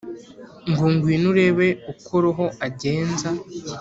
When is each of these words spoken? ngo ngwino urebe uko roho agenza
ngo 0.69 0.83
ngwino 0.93 1.27
urebe 1.31 1.67
uko 1.91 2.13
roho 2.23 2.45
agenza 2.67 3.29